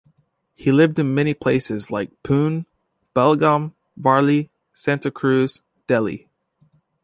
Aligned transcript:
He 0.55 0.71
lived 0.71 0.97
in 0.97 1.13
many 1.13 1.35
places 1.35 1.91
like 1.91 2.11
Pune, 2.23 2.65
Belgaum, 3.15 3.75
Varli, 3.99 4.49
Santacruz, 4.75 5.61
Delhi. 5.85 6.27